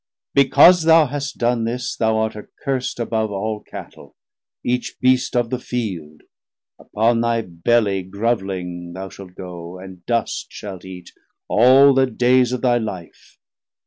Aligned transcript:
Because 0.33 0.81
thou 0.81 1.05
hast 1.05 1.37
done 1.37 1.65
this, 1.65 1.95
thou 1.95 2.17
art 2.17 2.35
accurst 2.35 2.99
Above 2.99 3.29
all 3.31 3.59
Cattel, 3.63 4.15
each 4.63 4.95
Beast 4.99 5.35
of 5.35 5.51
the 5.51 5.59
Field; 5.59 6.21
Upon 6.79 7.21
thy 7.21 7.41
Belly 7.41 8.01
groveling 8.01 8.93
thou 8.93 9.09
shalt 9.09 9.35
goe, 9.35 9.77
And 9.77 10.03
dust 10.07 10.47
shalt 10.49 10.85
eat 10.85 11.11
all 11.47 11.93
the 11.93 12.07
days 12.07 12.51
of 12.51 12.63
thy 12.63 12.79
Life. 12.79 13.37